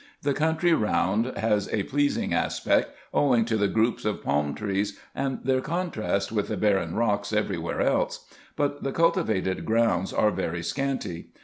[0.23, 5.43] The country round has a pleasing aspect, owing to the groups of palm trees, and
[5.43, 8.25] their contrast with the barren rocks every where else;
[8.55, 11.27] but the cultivated grounds are very scanty.